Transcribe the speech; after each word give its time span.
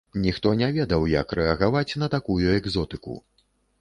Ніхто 0.21 0.53
не 0.61 0.69
ведаў, 0.77 1.03
як 1.11 1.35
рэагаваць 1.39 1.97
на 2.05 2.09
такую 2.17 2.39
экзотыку. 2.59 3.19